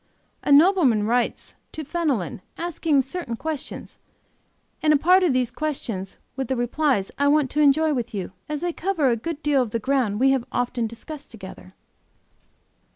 [0.41, 3.99] A nobleman writes to Fenelon asking certain questions,
[4.81, 8.31] and a part of these questions, with the replies, I want to enjoy with you,
[8.49, 12.79] as they cover a good deal of the ground we have often discussed together": "I.